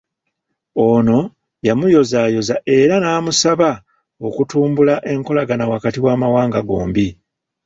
[0.87, 1.19] Ono
[1.67, 3.69] yamuyozaayoza era namusaba
[4.27, 7.07] okutumbula enkolagana wakati w'amawanga gombi.